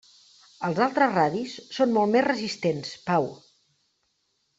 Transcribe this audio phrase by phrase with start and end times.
[0.69, 3.29] Els altres radis són molt més resistents, Pau!